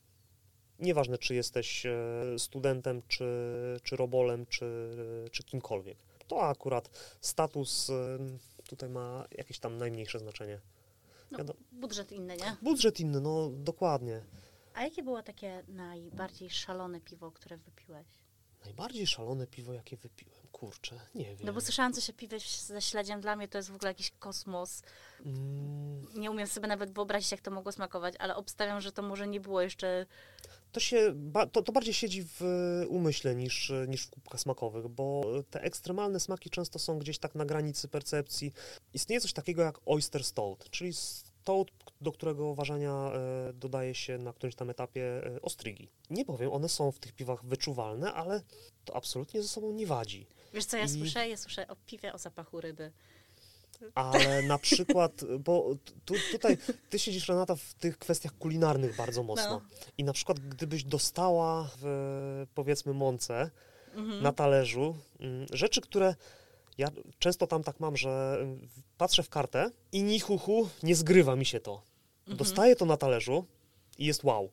[0.80, 1.94] Nieważne, czy jesteś e,
[2.38, 3.26] studentem, czy,
[3.84, 4.90] czy robolem, czy,
[5.32, 5.98] czy kimkolwiek.
[6.28, 6.90] To akurat
[7.22, 7.92] status
[8.68, 10.60] tutaj ma jakieś tam najmniejsze znaczenie.
[11.32, 12.56] No, budżet inny, nie?
[12.62, 14.22] Budżet inny, no dokładnie.
[14.74, 18.08] A jakie było takie najbardziej szalone piwo, które wypiłeś?
[18.66, 21.46] Najbardziej szalone piwo, jakie wypiłem, kurczę, nie wiem.
[21.46, 23.22] No bo słyszałam coś o piwie ze śledziem.
[23.22, 24.84] Dla mnie to jest w ogóle jakiś kosmos.
[25.26, 29.28] Mm, Nie umiem sobie nawet wyobrazić, jak to mogło smakować, ale obstawiam, że to może
[29.28, 30.06] nie było jeszcze...
[30.76, 31.16] to się,
[31.52, 32.42] to, to bardziej siedzi w
[32.90, 37.46] umyśle niż, niż w kubkach smakowych, bo te ekstremalne smaki często są gdzieś tak na
[37.46, 38.54] granicy percepcji.
[38.94, 44.34] Istnieje coś takiego jak oyster stout, czyli stout, do którego ważenia e, dodaje się na
[44.34, 45.90] którymś tam etapie e, ostrygi.
[46.10, 48.42] Nie powiem, one są w tych piwach wyczuwalne, ale
[48.86, 50.28] to absolutnie ze sobą nie wadzi.
[50.54, 51.30] Wiesz co ja I- słyszę?
[51.30, 52.92] Ja słyszę o piwie o zapachu ryby.
[53.96, 56.58] Ale na przykład, bo tu, tutaj
[56.90, 59.50] ty siedzisz, Renata, w tych kwestiach kulinarnych bardzo mocno.
[59.50, 59.62] No.
[59.98, 63.50] I na przykład, gdybyś dostała w, powiedzmy, mące
[63.96, 64.24] Mhm.
[64.24, 66.16] na talerzu mm, rzeczy, które
[66.78, 66.88] ja
[67.20, 71.36] często tam tak mam, że mm, patrzę w kartę i ni hu, hu nie zgrywa
[71.36, 71.82] mi się to.
[72.20, 72.38] Mhm.
[72.38, 73.46] Dostaję to na talerzu
[73.98, 74.50] i jest wow.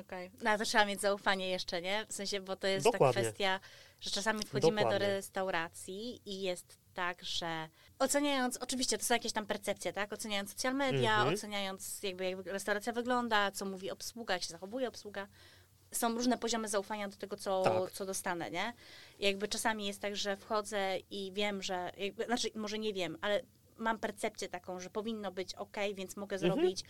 [0.00, 0.30] Okej.
[0.42, 2.06] No ale to trzeba mieć zaufanie jeszcze, nie?
[2.08, 3.22] W sensie, bo to jest Dokładnie.
[3.22, 3.60] ta kwestia,
[4.00, 4.98] że czasami wchodzimy Dokładnie.
[4.98, 10.12] do restauracji i jest tak, że oceniając, oczywiście to są jakieś tam percepcje, tak?
[10.12, 11.34] Oceniając social media, Mhm.
[11.34, 15.26] oceniając jakby jak restauracja wygląda, co mówi obsługa, jak się zachowuje obsługa.
[15.92, 17.92] Są różne poziomy zaufania do tego, co, Tak.
[17.92, 18.72] co dostanę, nie?
[19.18, 23.42] Jakby czasami jest tak, że wchodzę i wiem, że, jakby, znaczy może nie wiem, ale
[23.78, 26.52] mam percepcję taką, że powinno być ok, więc mogę Mhm.
[26.54, 26.84] zrobić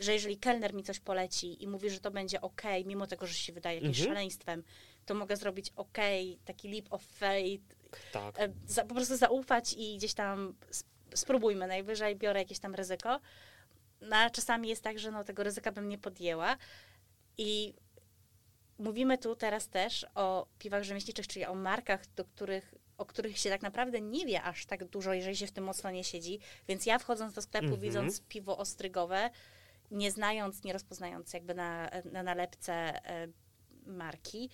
[0.00, 3.34] że jeżeli kelner mi coś poleci i mówi, że to będzie ok, mimo tego, że
[3.34, 4.14] się wydaje jakimś Mhm.
[4.14, 4.62] szaleństwem,
[5.06, 5.98] to mogę zrobić ok,
[6.44, 7.64] taki leap of faith,
[8.12, 8.38] Tak.
[8.40, 13.20] e, za, po prostu zaufać i gdzieś tam sp- spróbujmy, najwyżej biorę jakieś tam ryzyko.
[14.00, 16.56] No, a czasami jest tak, że no, tego ryzyka bym nie podjęła
[17.38, 17.74] i
[18.78, 23.50] mówimy tu teraz też o piwach rzemieślniczych, czyli o markach, do których, o których się
[23.50, 26.38] tak naprawdę nie wie aż tak dużo, jeżeli się w tym mocno nie siedzi.
[26.68, 27.80] Więc ja wchodząc do sklepu, Mhm.
[27.82, 29.30] widząc piwo ostrygowe,
[29.90, 32.72] nie znając, nie rozpoznając jakby na, na nalepce
[33.06, 33.28] e,
[33.86, 34.50] marki,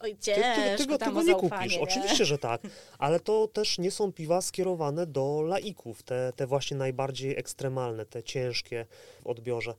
[0.00, 1.76] oj, Ty, ty, ty, go, tam ty go o nie kupisz.
[1.76, 1.80] nie?
[1.80, 2.60] Oczywiście, że tak.
[2.98, 8.22] Ale to też nie są piwa skierowane do laików, te, te właśnie najbardziej ekstremalne, te
[8.22, 8.86] ciężkie
[9.22, 9.74] w odbiorze.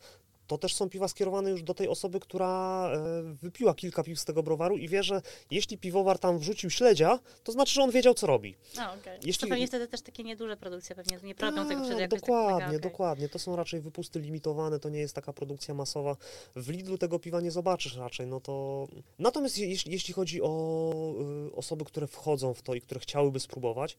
[0.50, 4.26] To też są piwa skierowane już do tej osoby, która e, wypiła kilka piw z
[4.26, 8.14] tego browaru i wie, że jeśli piwowar tam wrzucił śledzia, to znaczy, że on wiedział,
[8.14, 8.56] co robi.
[8.78, 9.20] No, okay.
[9.24, 12.48] Jeśli- To pewnie wtedy też takie nieduże produkcje, pewnie nie robią tego wtedy Tak, dokładnie,
[12.50, 12.80] tak mega, okej.
[12.92, 13.30] dokładnie.
[13.30, 16.16] To są raczej wypusty limitowane, to nie jest taka produkcja masowa.
[16.56, 18.88] W Lidlu tego piwa nie zobaczysz raczej, no to...
[19.20, 21.04] Natomiast je- jeśli, jeśli chodzi o
[21.52, 23.98] y, osoby, które wchodzą w to i które chciałyby spróbować,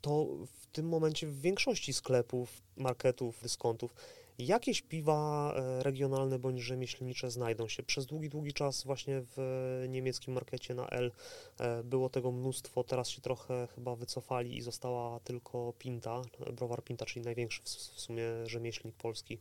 [0.00, 0.26] to
[0.60, 3.94] w tym momencie w większości sklepów, marketów, dyskontów
[4.38, 7.82] jakieś piwa e, regionalne bądź rzemieślnicze znajdą się.
[7.82, 9.38] Przez długi, długi czas właśnie w
[9.84, 11.12] e, niemieckim markecie na L
[11.58, 17.06] e, było tego mnóstwo, teraz się trochę chyba wycofali i została tylko Pinta, browar Pinta,
[17.06, 19.34] czyli największy w, sumie rzemieślnik polski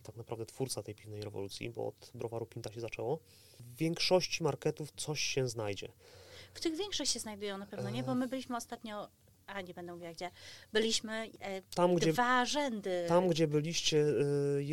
[0.00, 3.18] i tak naprawdę twórca tej piwnej rewolucji, bo od browaru Pinta się zaczęło.
[3.60, 5.88] W większości marketów coś się znajdzie.
[6.54, 8.02] W tych większych się znajdują na pewno, nie?
[8.02, 9.08] Bo my byliśmy ostatnio,
[9.46, 10.30] a nie będę mówiła gdzie,
[10.72, 13.04] byliśmy e, Tam, gdzie dwa rzędy.
[13.08, 14.06] Tam, gdzie byliście,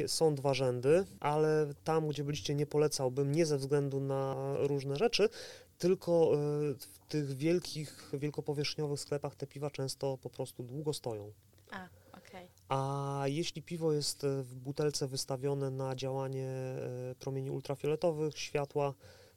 [0.03, 4.95] y, są dwa rzędy, ale tam, gdzie byliście, nie polecałbym nie ze względu na różne
[4.95, 5.29] rzeczy,
[5.77, 6.37] tylko y,
[6.73, 11.31] w tych wielkich, wielkopowierzchniowych sklepach te piwa często po prostu długo stoją.
[11.71, 12.47] A, okej.
[12.69, 16.75] A jeśli piwo jest y, w butelce wystawione na działanie
[17.11, 18.93] y, promieni ultrafioletowych, światła,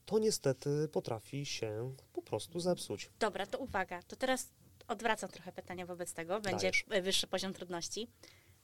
[0.06, 3.10] to niestety potrafi się po prostu zepsuć.
[3.18, 4.02] Dobra, to uwaga.
[4.02, 4.48] To teraz
[4.88, 6.40] odwracam trochę pytania wobec tego.
[6.40, 6.84] Będzie Dajesz.
[7.02, 8.08] wyższy poziom trudności.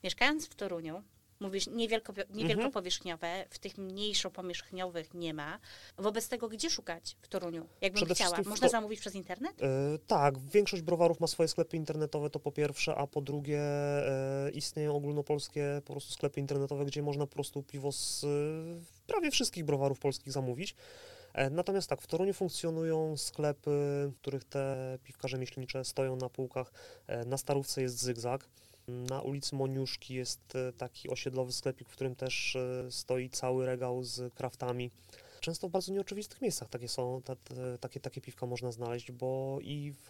[0.03, 1.03] Mieszkając w Toruniu,
[1.39, 2.27] mówisz niewielko, Mhm.
[2.37, 5.59] niewielkopowierzchniowe, w tych mniejszo powierzchniowych nie ma.
[5.97, 7.67] Wobec tego, gdzie szukać w Toruniu?
[7.81, 8.37] Jakbym Przede chciała.
[8.45, 9.61] Można to- zamówić przez internet?
[9.63, 9.67] E,
[10.07, 14.95] tak, większość browarów ma swoje sklepy internetowe, to po pierwsze, a po drugie e, istnieją
[14.95, 18.27] ogólnopolskie po prostu sklepy internetowe, gdzie można po prostu piwo z e,
[19.07, 20.75] prawie wszystkich browarów polskich zamówić.
[21.33, 23.71] E, Natomiast tak, w Toruniu funkcjonują sklepy,
[24.11, 26.71] w których te piwka rzemieślnicze stoją na półkach.
[27.07, 28.49] E, Na Starówce jest Zygzak.
[28.87, 32.57] Na ulicy Moniuszki jest e, taki osiedlowy sklepik, w którym też
[32.89, 34.91] stoi cały regał z kraftami.
[35.39, 37.35] Często w bardzo nieoczywistych miejscach takie są, te,
[37.77, 39.93] takie, takie piwka można znaleźć, bo i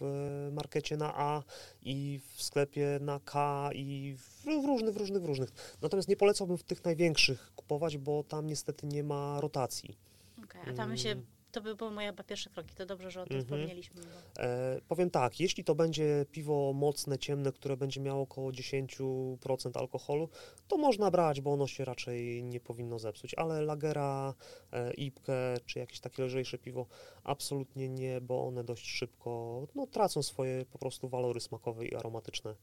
[0.52, 1.42] markecie na A,
[1.82, 5.76] i w sklepie na K, i w, w różnych, w różnych, w różnych.
[5.82, 9.96] Natomiast nie polecałbym w tych największych kupować, bo tam niestety nie ma rotacji.
[10.44, 11.26] Okej, a tam się, Mm.
[11.52, 12.74] to by były moje chyba pierwsze kroki.
[12.74, 13.44] To dobrze, że o tym Mhm.
[13.44, 14.00] wspomnieliśmy.
[14.02, 14.42] Bo...
[14.42, 20.28] E, powiem tak, jeśli to będzie piwo mocne, ciemne, które będzie miało około 10% alkoholu,
[20.68, 24.34] to można brać, bo ono się raczej nie powinno zepsuć, ale lagera,
[24.72, 25.34] e, ipkę
[25.66, 26.86] czy jakieś takie lżejsze piwo
[27.24, 32.54] absolutnie nie, bo one dość szybko no, tracą swoje po prostu walory smakowe i aromatyczne.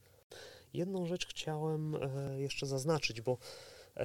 [0.74, 3.38] Jedną rzecz chciałem e, jeszcze zaznaczyć, bo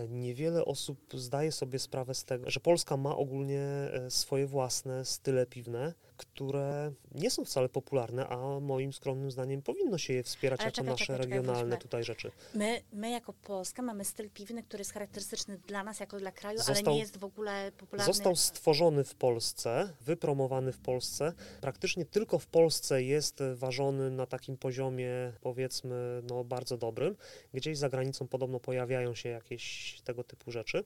[0.09, 5.45] niewiele osób zdaje sobie sprawę z tego, że Polska ma ogólnie e, swoje własne style
[5.45, 10.67] piwne, które nie są wcale popularne, a moim skromnym zdaniem powinno się je wspierać Ale
[10.67, 12.31] jako czekaj, nasze czekaj, regionalne tutaj rzeczy.
[12.53, 16.59] My, my jako Polska mamy styl piwny, który jest charakterystyczny dla nas jako dla kraju,
[16.59, 18.13] ale Został- nie jest w ogóle popularny.
[18.13, 21.33] Został stworzony w Polsce, wypromowany w Polsce.
[21.61, 27.15] Praktycznie tylko w Polsce jest ważony na takim poziomie, powiedzmy, no bardzo dobrym.
[27.53, 30.83] Gdzieś za granicą podobno pojawiają się jakieś tego typu rzeczy,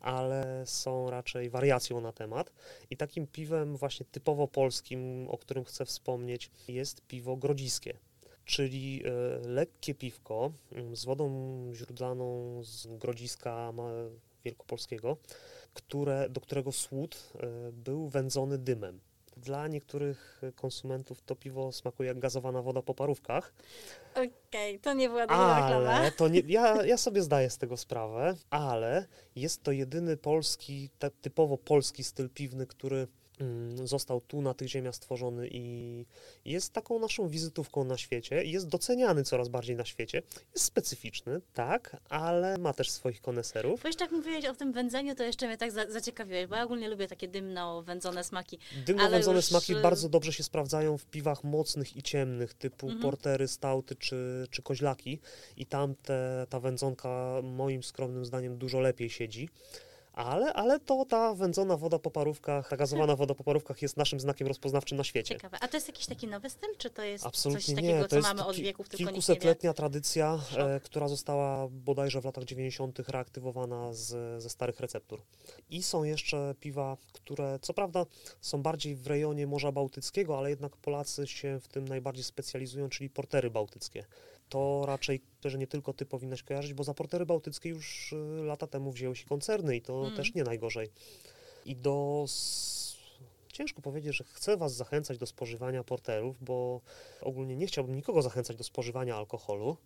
[0.00, 2.52] ale są raczej wariacją na temat.
[2.90, 7.98] I takim piwem właśnie typowo polskim, o którym chcę wspomnieć, jest piwo grodziskie.
[8.44, 9.10] Czyli e,
[9.48, 11.30] lekkie piwko mm, z wodą
[11.74, 13.72] źródlaną z grodziska
[14.44, 15.16] wielkopolskiego,
[15.74, 19.00] które, do którego słód e, był wędzony dymem.
[19.36, 23.54] Dla niektórych konsumentów to piwo smakuje jak gazowana woda po parówkach,
[24.14, 26.10] Okej, to nie była dobra reklama.
[26.10, 30.90] to nie, ja, ja sobie zdaję z tego sprawę, ale jest to jedyny polski,
[31.22, 33.08] typowo polski styl piwny, który
[33.84, 36.04] został tu na tych ziemiach stworzony i
[36.44, 38.44] jest taką naszą wizytówką na świecie.
[38.44, 40.22] Jest doceniany coraz bardziej na świecie.
[40.54, 43.82] Jest specyficzny, tak, ale ma też swoich koneserów.
[43.82, 46.64] Bo jeszcze jak mówiłeś o tym wędzeniu, to jeszcze mnie tak za zaciekawiłeś, bo ja
[46.64, 48.58] ogólnie lubię takie dymno wędzone smaki.
[48.86, 52.86] Dymno Ale wędzone już, smaki bardzo dobrze się sprawdzają w piwach mocnych i ciemnych, typu
[52.86, 53.02] Mhm.
[53.02, 55.18] portery, stauty czy, czy koźlaki.
[55.56, 59.48] I tam te, ta wędzonka moim skromnym zdaniem dużo lepiej siedzi.
[60.16, 64.20] Ale, ale to ta wędzona woda po parówkach, ta gazowana woda po parówkach jest naszym
[64.20, 65.34] znakiem rozpoznawczym na świecie.
[65.34, 65.58] Ciekawe.
[65.60, 68.04] A to jest jakiś taki nowy styl, czy to jest Absolutnie coś takiego, nie.
[68.08, 72.98] To co mamy od wieków, tylko kilkusetletnia tradycja, e, która została bodajże w latach 90.
[73.08, 75.22] reaktywowana z, ze starych receptur.
[75.70, 78.06] I są jeszcze piwa, które co prawda
[78.40, 83.10] są bardziej w rejonie Morza Bałtyckiego, ale jednak Polacy się w tym najbardziej specjalizują, czyli
[83.10, 84.04] portery bałtyckie.
[84.48, 88.66] To raczej że nie tylko ty powinnaś kojarzyć, bo za portery bałtyckie już e, lata
[88.66, 90.16] temu wzięły się koncerny i to Mm.
[90.16, 90.90] też nie najgorzej.
[91.64, 92.24] I do
[93.52, 96.80] ciężko powiedzieć, że chcę Was zachęcać do spożywania porterów, bo
[97.20, 99.76] ogólnie nie chciałbym nikogo zachęcać do spożywania alkoholu,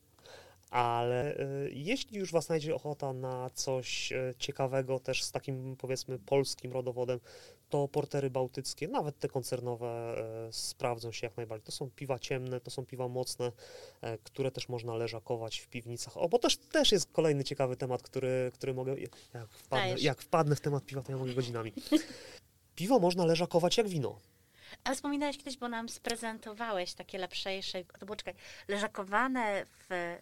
[0.70, 6.18] ale y, jeśli już Was znajdzie ochota na coś y, ciekawego, też z takim powiedzmy
[6.18, 7.20] polskim rodowodem,
[7.68, 10.16] to portery bałtyckie, nawet te koncernowe,
[10.48, 11.66] y, sprawdzą się jak najbardziej.
[11.66, 13.52] To są piwa ciemne, to są piwa mocne,
[14.24, 16.16] które też można leżakować w piwnicach.
[16.16, 18.94] O, bo też, też jest kolejny ciekawy temat, który, który mogę.
[19.34, 21.72] Jak wpadnę, jak wpadnę w temat piwa, to ja mogę godzinami.
[22.74, 24.18] Piwo można leżakować jak wino.
[24.84, 28.34] Ale wspominałeś kiedyś, bo nam sprezentowałeś takie lepszejsze, to było, czekaj,
[28.68, 30.16] leżakowane w,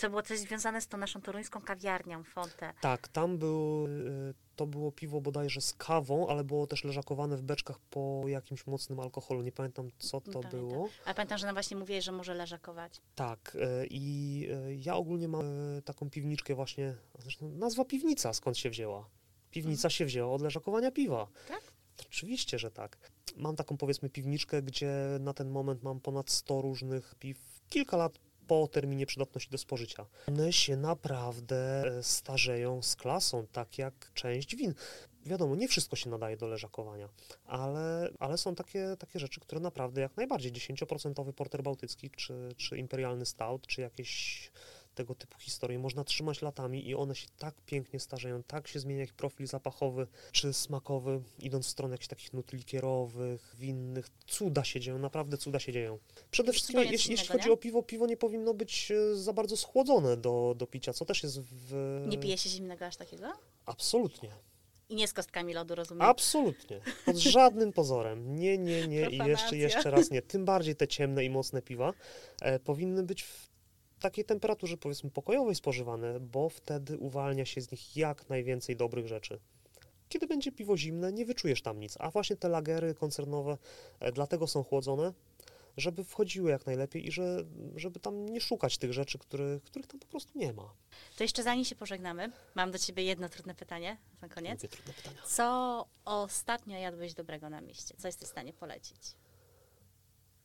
[0.00, 2.72] co było coś związane z tą naszą toruńską kawiarnią Fonte.
[2.80, 7.42] Tak, tam był, y, to było piwo bodajże z kawą, ale było też leżakowane w
[7.42, 9.42] beczkach po jakimś mocnym alkoholu.
[9.42, 10.50] Nie pamiętam, co to Pamiętam.
[10.60, 10.88] było.
[11.04, 13.00] A pamiętam, że nam właśnie mówiłeś, że może leżakować.
[13.14, 15.44] Tak, y, i y, ja ogólnie mam
[15.84, 19.08] taką piwniczkę właśnie, zresztą nazwa piwnica skąd się wzięła.
[19.50, 21.26] Piwnica się wzięła od leżakowania piwa.
[21.48, 21.62] Tak?
[22.08, 23.10] Oczywiście, że tak.
[23.36, 28.18] Mam taką powiedzmy piwniczkę, gdzie na ten moment mam ponad 100 różnych piw, kilka lat
[28.50, 30.06] po terminie przydatności do spożycia.
[30.28, 34.74] One się naprawdę e, starzeją z klasą, tak jak część win.
[35.26, 37.08] Wiadomo, nie wszystko się nadaje do leżakowania,
[37.44, 42.78] ale, ale są takie, takie rzeczy, które naprawdę jak najbardziej 10% porter bałtycki, czy, czy
[42.78, 44.50] imperialny stout, czy jakieś
[44.94, 49.02] tego typu historie można trzymać latami i one się tak pięknie starzeją, tak się zmienia
[49.04, 54.08] ich profil zapachowy czy smakowy, idąc w stronę jakichś takich nut likierowych, winnych.
[54.26, 55.98] Cuda się dzieją, naprawdę cuda się dzieją.
[56.30, 57.52] Przede wszystkim, jeśli, jeśli chodzi nie?
[57.52, 61.22] o piwo, piwo nie powinno być e, za bardzo schłodzone do, do picia, co też
[61.22, 62.04] jest w...
[62.06, 63.32] Nie pije się zimnego aż takiego?
[63.66, 64.30] Absolutnie.
[64.90, 66.02] I nie z kostkami lodu, rozumiem.
[66.02, 66.80] Absolutnie.
[67.06, 68.36] Pod żadnym pozorem.
[68.36, 69.58] Nie, nie, nie i jeszcze, Profanacja.
[69.58, 70.22] jeszcze raz nie.
[70.22, 71.92] Tym bardziej te ciemne i mocne piwa
[72.42, 73.49] e, powinny być w
[74.00, 79.40] takiej temperaturze powiedzmy pokojowej spożywane, bo wtedy uwalnia się z nich jak najwięcej dobrych rzeczy.
[80.08, 83.58] Kiedy będzie piwo zimne, nie wyczujesz tam nic, a właśnie te lagery koncernowe
[84.00, 85.12] e, dlatego są chłodzone,
[85.76, 87.44] żeby wchodziły jak najlepiej i że,
[87.76, 90.74] żeby tam nie szukać tych rzeczy, których, których tam po prostu nie ma.
[91.16, 94.62] To jeszcze zanim się pożegnamy, mam do ciebie jedno trudne pytanie na koniec.
[94.62, 95.22] Lubię trudne pytania.
[95.26, 97.94] Co ostatnio jadłeś dobrego na mieście?
[97.98, 99.14] Co jesteś w stanie polecić?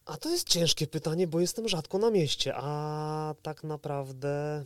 [0.06, 4.66] A to jest ciężkie pytanie, bo jestem rzadko na mieście, a tak naprawdę...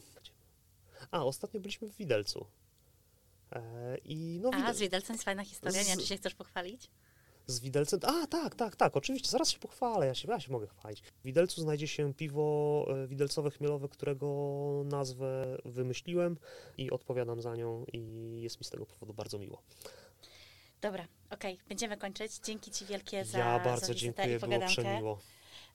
[1.12, 2.46] A, ostatnio byliśmy w Widelcu.
[3.52, 4.76] E, I no, A, Widel...
[4.76, 6.90] z Widelcem jest fajna historia, nie Z- czy się chcesz pochwalić?
[7.48, 8.00] z Widelcem...
[8.04, 11.02] A, tak, tak, tak, oczywiście, zaraz się pochwalę, ja się, ja się mogę chwalić.
[11.02, 14.28] W Widelcu znajdzie się piwo e, widelcowe chmielowe, którego
[14.86, 16.38] nazwę wymyśliłem
[16.78, 18.00] i odpowiadam za nią i
[18.42, 19.62] jest mi z tego powodu bardzo miło.
[20.82, 22.32] Dobra, okej, będziemy kończyć.
[22.44, 24.82] Dzięki Ci wielkie za, ja za bardzo wizytę dziękuję, i było pogadankę.
[24.82, 25.20] przemiło.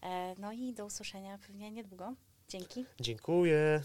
[0.02, 2.14] E, no i do usłyszenia pewnie niedługo.
[2.48, 2.84] Dzięki.
[3.00, 3.82] Dziękuję.